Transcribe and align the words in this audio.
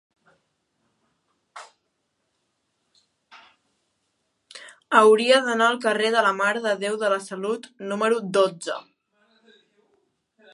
Hauria 5.01 5.37
d'anar 5.49 5.67
al 5.67 5.79
carrer 5.85 6.11
de 6.17 6.25
la 6.29 6.33
Mare 6.41 6.65
de 6.65 6.73
Déu 6.85 6.99
de 7.05 7.13
la 7.15 7.23
Salut 7.27 7.69
número 7.93 8.21
dotze. 8.39 8.81